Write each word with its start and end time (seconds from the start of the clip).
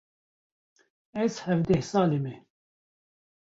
Ez 1.23 1.33
hevdeh 1.45 1.83
salî 1.91 2.19
me. 2.25 2.35